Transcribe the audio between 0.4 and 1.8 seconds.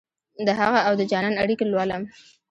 دهغه اودجانان اړیکې